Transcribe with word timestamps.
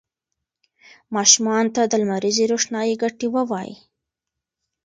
ماشومانو 1.15 1.73
ته 1.75 1.81
د 1.87 1.93
لمریزې 2.01 2.45
روښنايي 2.51 2.95
ګټې 3.01 3.27
ووایئ. 3.35 3.73